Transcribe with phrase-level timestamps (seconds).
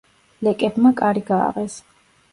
[0.47, 1.81] ლეკებმა კარი გააღეს.